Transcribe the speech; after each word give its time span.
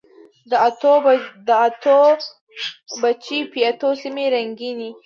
د 0.49 0.51
اتو، 0.67 0.93
بچي، 3.01 3.39
پیتاو 3.53 3.91
سیمي 4.01 4.25
رنګیني 4.35 4.89